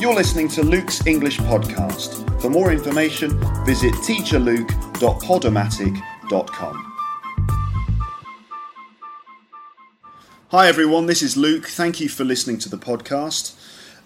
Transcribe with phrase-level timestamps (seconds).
[0.00, 2.40] You're listening to Luke's English Podcast.
[2.40, 6.94] For more information, visit teacherluke.podomatic.com.
[10.48, 11.66] Hi everyone, this is Luke.
[11.66, 13.54] Thank you for listening to the podcast.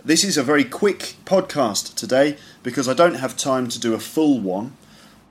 [0.05, 4.01] This is a very quick podcast today because I don't have time to do a
[4.01, 4.77] full one.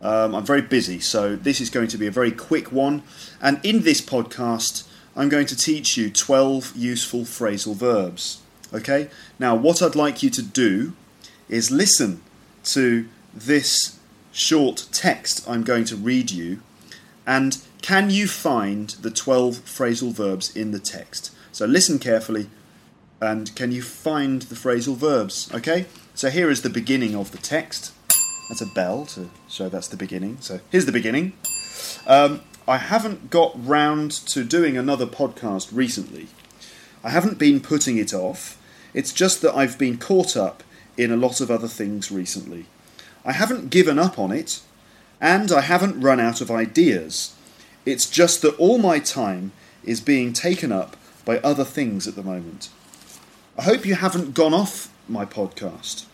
[0.01, 3.03] Um, I'm very busy, so this is going to be a very quick one.
[3.41, 8.39] And in this podcast, I'm going to teach you 12 useful phrasal verbs.
[8.73, 9.09] Okay?
[9.39, 10.93] Now, what I'd like you to do
[11.49, 12.21] is listen
[12.63, 13.99] to this
[14.31, 16.61] short text I'm going to read you
[17.27, 21.31] and can you find the 12 phrasal verbs in the text?
[21.51, 22.49] So listen carefully
[23.21, 25.53] and can you find the phrasal verbs?
[25.53, 25.85] Okay?
[26.15, 27.93] So here is the beginning of the text.
[28.49, 30.37] That's a bell to show that's the beginning.
[30.41, 31.33] So here's the beginning.
[32.07, 36.27] Um, I haven't got round to doing another podcast recently.
[37.03, 38.57] I haven't been putting it off.
[38.93, 40.63] It's just that I've been caught up
[40.97, 42.65] in a lot of other things recently.
[43.25, 44.61] I haven't given up on it,
[45.19, 47.35] and I haven't run out of ideas.
[47.85, 49.51] It's just that all my time
[49.83, 52.69] is being taken up by other things at the moment.
[53.57, 56.05] I hope you haven't gone off my podcast.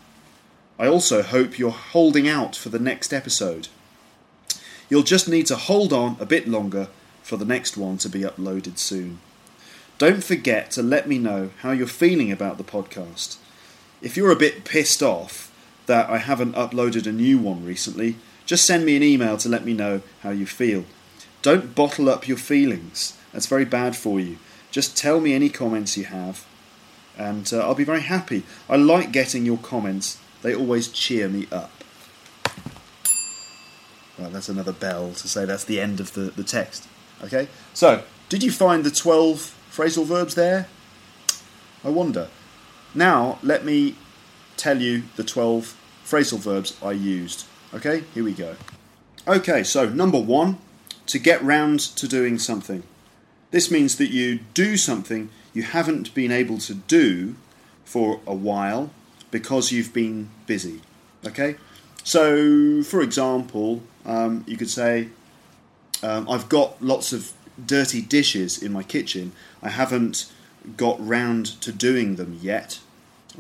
[0.77, 3.67] I also hope you're holding out for the next episode.
[4.89, 6.87] You'll just need to hold on a bit longer
[7.21, 9.19] for the next one to be uploaded soon.
[9.99, 13.37] Don't forget to let me know how you're feeling about the podcast.
[14.01, 15.51] If you're a bit pissed off
[15.87, 19.65] that I haven't uploaded a new one recently, just send me an email to let
[19.65, 20.85] me know how you feel.
[21.41, 24.37] Don't bottle up your feelings, that's very bad for you.
[24.71, 26.45] Just tell me any comments you have,
[27.17, 28.43] and uh, I'll be very happy.
[28.69, 31.71] I like getting your comments, they always cheer me up.
[34.17, 36.87] Well, that's another bell to say that's the end of the, the text.
[37.21, 37.49] Okay?
[37.73, 40.67] So, did you find the 12 phrasal verbs there?
[41.85, 42.27] I wonder.
[42.93, 43.95] Now, let me
[44.57, 45.73] tell you the 12
[46.03, 47.45] phrasal verbs I used.
[47.73, 48.57] Okay, here we go.
[49.25, 50.57] Okay, so number one,
[51.05, 52.83] to get round to doing something.
[53.51, 57.35] This means that you do something you haven't been able to do
[57.85, 58.91] for a while
[59.31, 60.81] because you've been busy.
[61.25, 61.55] Okay,
[62.03, 65.07] so for example, um, you could say,
[66.03, 67.31] um, I've got lots of
[67.65, 69.31] dirty dishes in my kitchen.
[69.61, 70.31] I haven't
[70.77, 72.79] got round to doing them yet.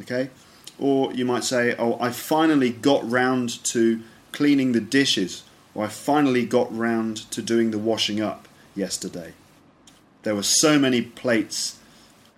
[0.01, 0.29] Okay?
[0.77, 5.43] Or you might say, Oh, I finally got round to cleaning the dishes,
[5.73, 9.33] or I finally got round to doing the washing up yesterday.
[10.23, 11.79] There were so many plates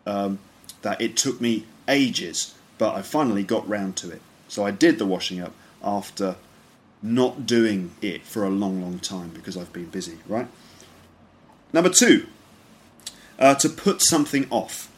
[0.06, 0.40] um,
[0.82, 4.22] that it took me ages, but I finally got round to it.
[4.48, 5.54] So I did the washing up
[5.84, 6.36] after
[7.02, 10.48] not doing it for a long, long time because I've been busy, right?
[11.74, 12.28] Number two,
[13.40, 14.90] uh, to put something off.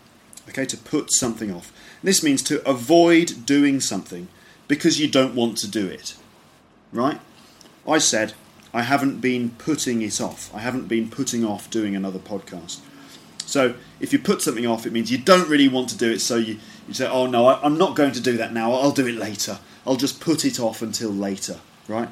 [0.50, 1.72] Okay, to put something off.
[2.04, 4.28] This means to avoid doing something
[4.68, 6.16] because you don't want to do it,
[6.92, 7.20] right?
[7.88, 8.34] I said
[8.74, 10.54] I haven't been putting it off.
[10.54, 12.80] I haven't been putting off doing another podcast.
[13.46, 16.20] So if you put something off, it means you don't really want to do it.
[16.20, 16.58] So you,
[16.88, 18.74] you say, oh no, I, I'm not going to do that now.
[18.74, 19.60] I'll do it later.
[19.86, 22.10] I'll just put it off until later, right?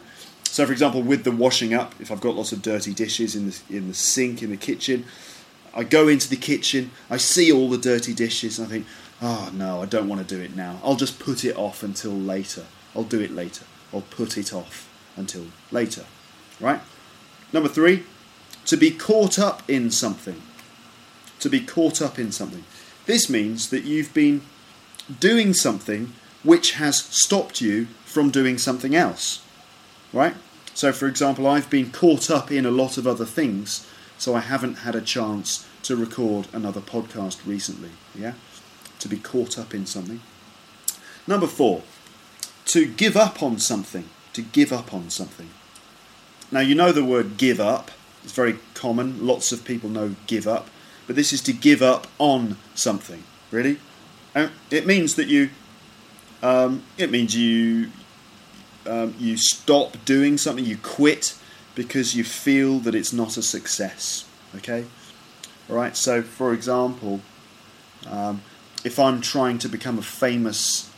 [0.52, 3.48] So, for example, with the washing up, if I've got lots of dirty dishes in
[3.48, 5.06] the, in the sink in the kitchen,
[5.74, 8.86] I go into the kitchen, I see all the dirty dishes, and I think,
[9.22, 10.82] oh no, I don't want to do it now.
[10.84, 12.66] I'll just put it off until later.
[12.94, 13.64] I'll do it later.
[13.94, 16.04] I'll put it off until later,
[16.60, 16.82] right?
[17.54, 18.04] Number three,
[18.66, 20.42] to be caught up in something.
[21.40, 22.66] To be caught up in something.
[23.06, 24.42] This means that you've been
[25.18, 26.12] doing something
[26.44, 29.42] which has stopped you from doing something else.
[30.14, 30.36] Right?
[30.74, 33.88] So, for example, I've been caught up in a lot of other things,
[34.18, 37.90] so I haven't had a chance to record another podcast recently.
[38.16, 38.34] Yeah?
[39.00, 40.22] To be caught up in something.
[41.28, 41.84] Number four,
[42.66, 44.10] to give up on something.
[44.34, 45.50] To give up on something.
[46.52, 47.92] Now, you know the word give up,
[48.24, 49.26] it's very common.
[49.26, 50.70] Lots of people know give up,
[51.08, 53.24] but this is to give up on something.
[53.50, 53.80] Really?
[54.36, 55.50] And it means that you
[56.44, 57.92] um, it means you
[58.88, 61.38] um, you stop doing something, you quit
[61.76, 64.26] because you feel that it's not a success.
[64.56, 64.86] Okay,
[65.70, 65.96] all right.
[65.96, 67.22] So, for example,
[68.10, 68.42] um,
[68.84, 70.90] if I'm trying to become a famous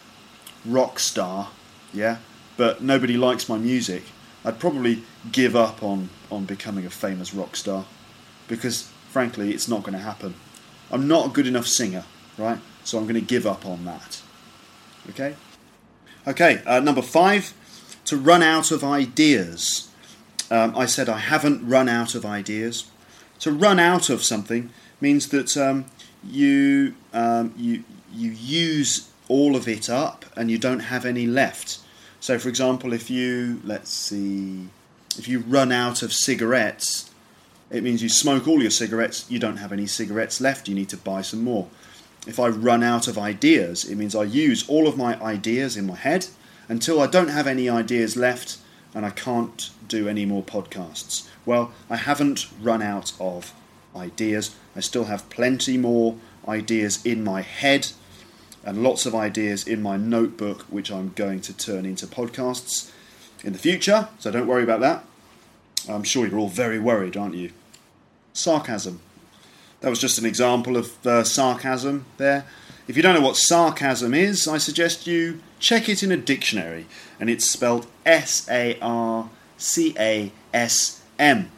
[0.66, 1.50] rock star,
[1.94, 2.18] yeah,
[2.58, 4.04] but nobody likes my music,
[4.46, 7.86] I'd probably give up on, on becoming a famous rock star
[8.48, 10.36] because, frankly, it's not going to happen.
[10.92, 12.04] I'm not a good enough singer,
[12.38, 12.60] right?
[12.84, 14.22] So I'm going to give up on that.
[15.10, 15.36] Okay?
[16.28, 17.54] Okay, uh, number five,
[18.06, 19.90] to run out of ideas.
[20.52, 22.90] Um, I said I haven't run out of ideas.
[23.40, 24.70] To run out of something
[25.02, 25.86] means that um,
[26.24, 27.84] you, um, you,
[28.14, 31.80] you use all of it up and you don't have any left.
[32.20, 34.68] So, for example, if you, let's see,
[35.18, 37.12] if you run out of cigarettes,
[37.70, 40.90] it means you smoke all your cigarettes, you don't have any cigarettes left, you need
[40.90, 41.68] to buy some more.
[42.26, 45.88] If I run out of ideas, it means I use all of my ideas in
[45.88, 46.28] my head
[46.68, 48.58] until I don't have any ideas left
[48.94, 51.28] and I can't do any more podcasts.
[51.46, 53.54] Well, I haven't run out of
[53.96, 54.56] ideas.
[54.76, 56.16] I still have plenty more
[56.48, 57.90] ideas in my head
[58.64, 62.92] and lots of ideas in my notebook, which I'm going to turn into podcasts
[63.44, 64.08] in the future.
[64.20, 65.04] So don't worry about that.
[65.90, 67.52] I'm sure you're all very worried, aren't you?
[68.32, 69.02] Sarcasm.
[69.82, 72.46] That was just an example of uh, sarcasm there.
[72.86, 76.86] If you don't know what sarcasm is, I suggest you check it in a dictionary,
[77.18, 81.50] and it's spelled S A R C A S M.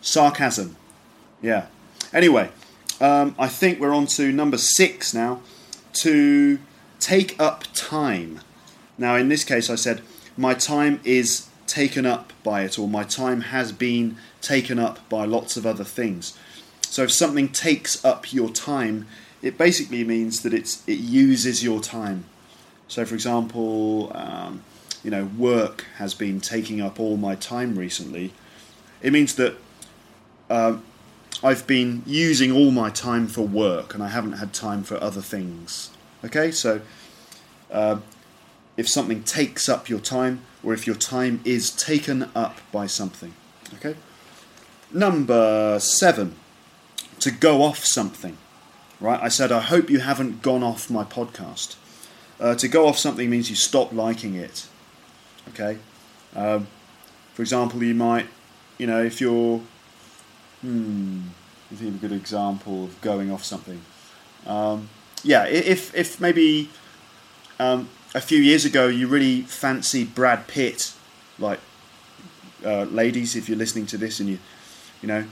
[0.00, 0.76] Sarcasm.
[1.40, 1.66] Yeah.
[2.12, 2.50] Anyway,
[3.00, 5.40] um, I think we're on to number six now
[5.94, 6.58] to
[6.98, 8.40] take up time.
[8.98, 10.02] Now, in this case, I said,
[10.36, 15.24] my time is taken up by it, or my time has been taken up by
[15.26, 16.36] lots of other things.
[16.82, 19.06] So, if something takes up your time,
[19.42, 22.24] it basically means that it's, it uses your time.
[22.88, 24.62] So, for example, um,
[25.02, 28.32] you know, work has been taking up all my time recently.
[29.02, 29.56] It means that
[30.48, 30.84] um,
[31.42, 35.20] I've been using all my time for work and I haven't had time for other
[35.20, 35.90] things.
[36.24, 36.80] Okay, so
[37.70, 37.98] uh,
[38.76, 43.34] if something takes up your time or if your time is taken up by something.
[43.74, 43.96] Okay,
[44.92, 46.36] number seven,
[47.18, 48.36] to go off something.
[49.02, 51.74] Right, I said, I hope you haven't gone off my podcast.
[52.40, 54.68] Uh, to go off something means you stop liking it.
[55.48, 55.78] Okay,
[56.36, 56.68] um,
[57.34, 58.28] for example, you might,
[58.78, 59.60] you know, if you're
[60.62, 61.18] Hmm.
[61.70, 63.80] I think a good example of going off something.
[64.46, 64.88] Um,
[65.24, 66.70] yeah, if if maybe
[67.58, 70.92] um, a few years ago you really fancied Brad Pitt,
[71.38, 71.58] like
[72.64, 74.38] uh, ladies, if you're listening to this and you,
[75.00, 75.24] you know,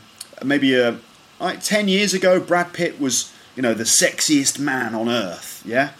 [0.44, 0.96] maybe uh,
[1.38, 5.90] like ten years ago Brad Pitt was you know the sexiest man on earth, yeah.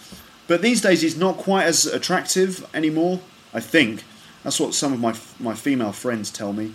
[0.46, 3.20] But these days he's not quite as attractive anymore.
[3.52, 4.02] I think
[4.42, 6.72] that's what some of my my female friends tell me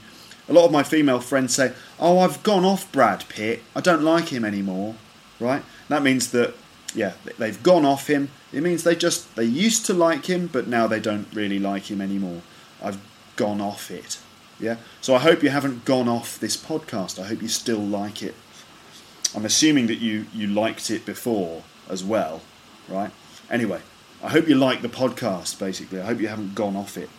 [0.48, 3.64] a lot of my female friends say, "Oh, I've gone off Brad Pitt.
[3.76, 4.94] I don't like him anymore."
[5.40, 5.64] Right?
[5.90, 6.54] That means that
[6.94, 8.30] yeah, they've gone off him.
[8.54, 11.90] It means they just they used to like him, but now they don't really like
[11.90, 12.44] him anymore.
[12.80, 13.00] I've
[13.38, 14.20] gone off it.
[14.60, 14.76] Yeah.
[15.02, 17.20] So I hope you haven't gone off this podcast.
[17.20, 18.36] I hope you still like it.
[19.36, 22.42] I'm assuming that you you liked it before as well,
[22.88, 23.12] right?
[23.50, 23.82] Anyway,
[24.24, 25.60] I hope you like the podcast.
[25.60, 27.10] Basically, I hope you haven't gone off it.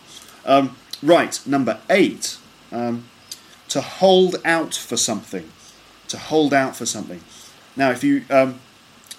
[0.45, 2.37] Um, right, number eight.
[2.71, 3.07] Um,
[3.69, 5.51] to hold out for something.
[6.09, 7.21] To hold out for something.
[7.75, 8.59] Now, if you um,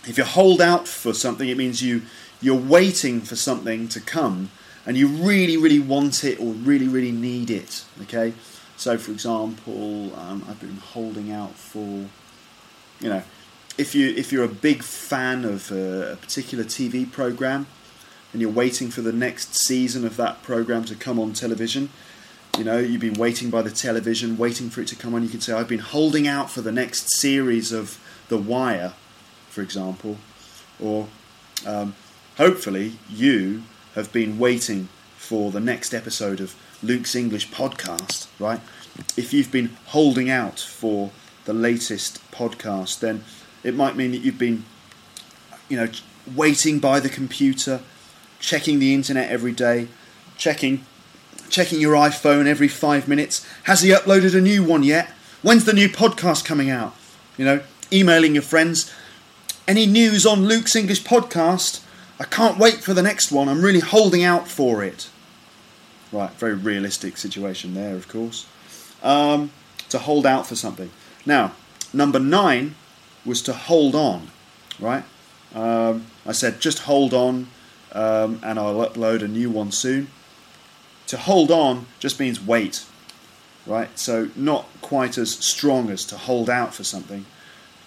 [0.05, 2.03] if you hold out for something, it means you
[2.41, 4.51] you're waiting for something to come,
[4.87, 7.85] and you really, really want it or really, really need it.
[8.03, 8.33] Okay.
[8.77, 12.07] So, for example, um, I've been holding out for,
[13.01, 13.23] you know,
[13.77, 17.67] if you if you're a big fan of a, a particular TV program,
[18.33, 21.91] and you're waiting for the next season of that program to come on television,
[22.59, 25.23] you know, you've been waiting by the television, waiting for it to come on.
[25.23, 28.95] You can say, I've been holding out for the next series of The Wire,
[29.49, 30.19] for example.
[30.81, 31.09] Or
[31.67, 31.95] um,
[32.37, 33.63] hopefully you
[33.95, 38.61] have been waiting for the next episode of Luke's English podcast, right?
[39.17, 41.11] If you've been holding out for
[41.49, 43.25] the latest podcast, then
[43.65, 44.67] it might mean that you've been,
[45.71, 45.89] you know,
[46.37, 47.81] waiting by the computer,
[48.39, 49.89] checking the internet every day,
[50.37, 50.85] checking
[51.49, 53.47] checking your iPhone every five minutes.
[53.63, 55.09] Has he uploaded a new one yet?
[55.41, 56.95] When's the new podcast coming out?
[57.39, 58.93] You know, emailing your friends.
[59.67, 61.83] Any news on Luke's English podcast?
[62.21, 63.49] I can't wait for the next one.
[63.49, 65.09] I'm really holding out for it.
[66.13, 68.47] Right, very realistic situation there, of course.
[69.03, 69.51] Um,
[69.89, 70.91] to hold out for something.
[71.29, 71.53] Now,
[71.93, 72.75] number nine
[73.25, 74.21] was to hold on,
[74.81, 75.05] right?
[75.55, 77.49] Um, I said just hold on
[77.93, 80.09] um, and I'll upload a new one soon.
[81.09, 82.85] To hold on just means wait,
[83.67, 83.91] right?
[83.99, 87.25] So not quite as strong as to hold out for something.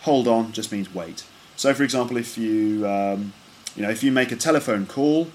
[0.02, 1.26] Hold on just means wait.
[1.56, 3.34] So, for example, if you um,
[3.76, 5.28] You know, if you make a telephone call,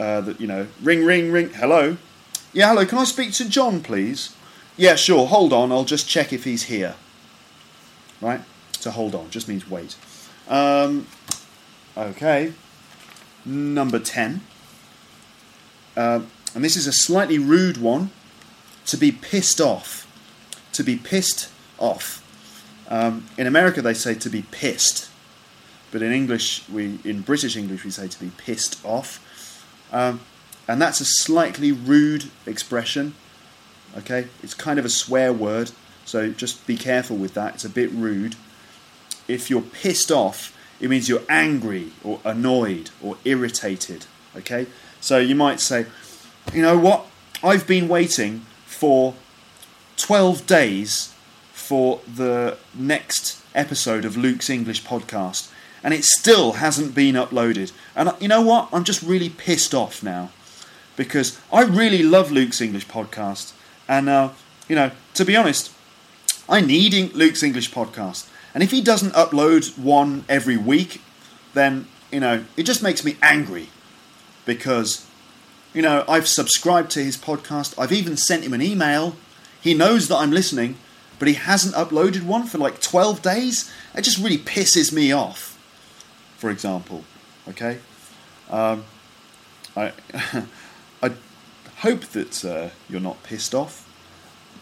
[0.00, 1.50] uh, that you know, ring, ring, ring.
[1.50, 1.96] Hello.
[2.52, 2.86] Yeah, hello.
[2.86, 4.34] Can I speak to John, please?
[4.76, 5.26] Yeah, sure.
[5.26, 5.70] Hold on.
[5.70, 6.94] I'll just check if he's here.
[8.20, 8.40] Right.
[8.80, 9.96] To hold on just means wait.
[10.48, 11.06] Um,
[11.96, 12.52] okay.
[13.44, 14.42] Number ten.
[15.96, 16.20] Uh,
[16.54, 18.10] and this is a slightly rude one.
[18.86, 20.06] To be pissed off.
[20.72, 22.24] To be pissed off.
[22.88, 25.10] Um, in America, they say to be pissed,
[25.90, 29.20] but in English, we in British English, we say to be pissed off,
[29.92, 30.20] um,
[30.66, 33.14] and that's a slightly rude expression.
[33.96, 35.70] Okay, it's kind of a swear word,
[36.08, 37.56] so just be careful with that.
[37.56, 38.34] It's a bit rude.
[39.28, 44.06] If you're pissed off, it means you're angry or annoyed or irritated.
[44.34, 44.66] Okay,
[45.00, 45.84] so you might say,
[46.54, 47.04] you know what?
[47.42, 49.14] I've been waiting for
[49.98, 51.14] 12 days
[51.52, 55.50] for the next episode of Luke's English podcast,
[55.84, 57.72] and it still hasn't been uploaded.
[57.94, 58.70] And you know what?
[58.72, 60.30] I'm just really pissed off now
[60.96, 63.52] because I really love Luke's English podcast,
[63.86, 64.30] and uh,
[64.68, 65.72] you know, to be honest,
[66.48, 71.02] I need Luke's English podcast, and if he doesn't upload one every week,
[71.54, 73.68] then you know, it just makes me angry
[74.46, 75.08] because
[75.74, 77.78] you know, I've subscribed to his podcast.
[77.78, 79.16] I've even sent him an email.
[79.60, 80.76] He knows that I'm listening,
[81.18, 83.72] but he hasn't uploaded one for like 12 days.
[83.94, 85.58] It just really pisses me off,
[86.36, 87.04] for example.
[87.48, 87.78] Okay?
[88.50, 88.84] Um,
[89.76, 89.92] I,
[91.02, 91.12] I
[91.78, 93.84] hope that uh, you're not pissed off.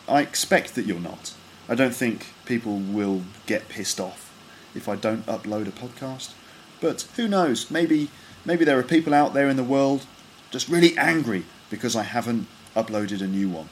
[0.08, 1.34] I expect that you're not.
[1.68, 4.32] I don't think people will get pissed off
[4.74, 6.32] if I don't upload a podcast.
[6.80, 7.70] But who knows?
[7.70, 8.10] Maybe
[8.44, 10.06] maybe there are people out there in the world
[10.50, 13.68] just really angry because I haven't uploaded a new one.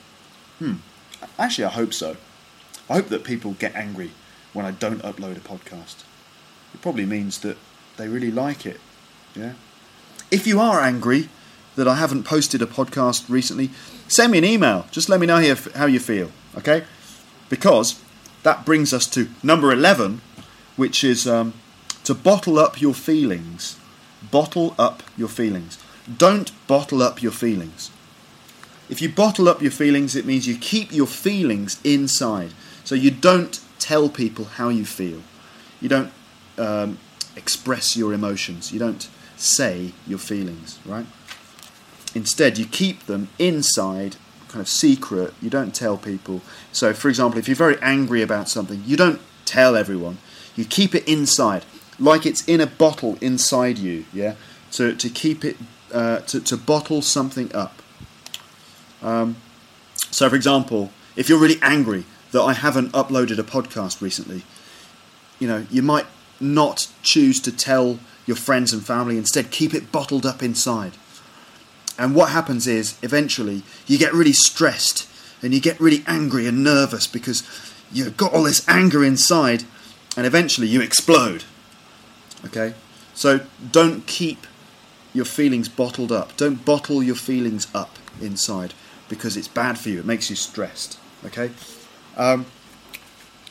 [0.58, 0.74] Hmm.
[1.38, 2.16] Actually, I hope so.
[2.88, 4.10] I hope that people get angry
[4.52, 6.02] when I don't upload a podcast.
[6.74, 7.56] It probably means that
[7.96, 8.80] they really like it.
[9.34, 9.52] Yeah.
[10.30, 11.28] If you are angry
[11.76, 13.70] that I haven't posted a podcast recently,
[14.08, 14.86] send me an email.
[14.90, 16.84] Just let me know how you feel, okay?
[17.48, 18.00] Because
[18.42, 20.20] that brings us to number 11,
[20.76, 21.54] which is um,
[22.04, 23.78] to bottle up your feelings.
[24.30, 25.78] Bottle up your feelings.
[26.18, 27.90] Don't bottle up your feelings.
[28.88, 32.52] If you bottle up your feelings, it means you keep your feelings inside.
[32.84, 35.22] So you don't tell people how you feel.
[35.80, 36.12] You don't
[36.58, 36.98] um,
[37.36, 38.72] express your emotions.
[38.72, 41.06] You don't say your feelings, right?
[42.14, 44.16] Instead, you keep them inside,
[44.54, 45.34] kind of secret.
[45.42, 46.40] You don't tell people.
[46.72, 50.18] So, for example, if you're very angry about something, you don't tell everyone.
[50.56, 51.64] You keep it inside,
[51.98, 54.34] like it's in a bottle inside you, yeah?
[54.72, 55.56] To, to keep it,
[55.92, 57.82] uh, to, to bottle something up.
[59.02, 59.36] Um,
[60.10, 64.42] so, for example, if you're really angry that I haven't uploaded a podcast recently.
[65.38, 66.06] You know, you might
[66.40, 70.92] not choose to tell your friends and family, instead, keep it bottled up inside.
[71.98, 75.08] And what happens is, eventually, you get really stressed
[75.42, 77.42] and you get really angry and nervous because
[77.92, 79.64] you've got all this anger inside,
[80.16, 81.44] and eventually you explode.
[82.44, 82.74] Okay?
[83.14, 84.46] So don't keep
[85.12, 86.36] your feelings bottled up.
[86.36, 88.74] Don't bottle your feelings up inside
[89.08, 90.00] because it's bad for you.
[90.00, 90.98] It makes you stressed.
[91.24, 91.50] Okay?
[92.16, 92.46] Um,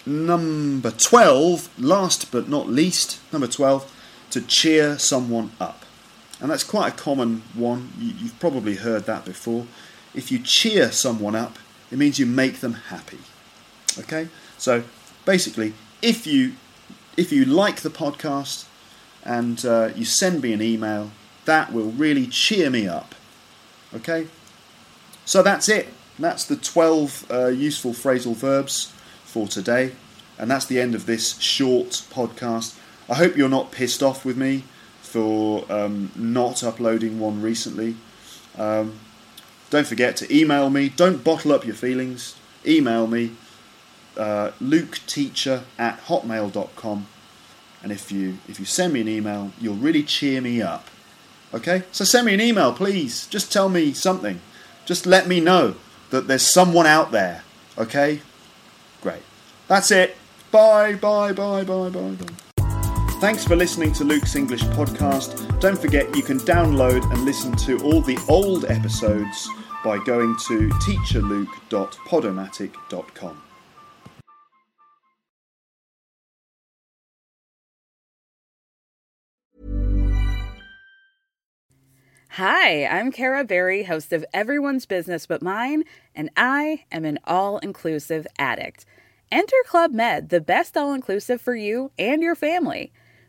[0.06, 5.86] number 12, last but not least, number 12, to cheer someone up.
[6.44, 7.94] And that's quite a common one.
[7.98, 9.66] You've probably heard that before.
[10.14, 11.58] If you cheer someone up,
[11.90, 13.20] it means you make them happy.
[13.98, 14.28] Okay?
[14.58, 14.84] So
[15.24, 16.56] basically, if you
[17.16, 18.66] if you like the podcast
[19.24, 21.12] and uh, you send me an email,
[21.46, 23.16] that will really cheer me up.
[23.96, 24.28] Okay?
[25.24, 25.88] So that's it.
[26.20, 28.92] That's the 12 uh, useful phrasal verbs
[29.24, 29.94] for today,
[30.38, 32.78] and that's the end of this short podcast.
[33.10, 34.66] I hope you're not pissed off with me
[35.04, 37.96] for um, not uploading one recently.
[38.58, 39.00] Um,
[39.70, 40.90] don't forget to email me.
[40.90, 42.36] Don't bottle up your feelings.
[42.66, 43.36] Email me,
[44.18, 47.08] uh, luketeacher at hotmail.com.
[47.84, 50.88] And if you if you send me an email, you'll really cheer me up.
[51.54, 51.84] Okay?
[51.92, 53.28] So send me an email, please.
[53.28, 54.40] Just tell me something.
[54.86, 55.76] Just let me know
[56.10, 57.44] that there's someone out there.
[57.78, 58.22] Okay?
[59.02, 59.24] Great.
[59.68, 60.16] That's it.
[60.52, 62.34] Bye, bye, bye, bye, bye, bye.
[63.24, 65.62] Thanks for listening to Luke's English podcast.
[65.62, 69.50] Don't forget you can download and listen to all the old episodes
[69.82, 73.42] by going to teacherluke.podomatic.com.
[82.32, 87.60] Hi, I'm Kara Berry, host of Everyone's Business But Mine, and I am an all
[87.60, 88.86] inclusive addict.
[89.32, 92.92] Enter Club Med, the best all inclusive for you and your family.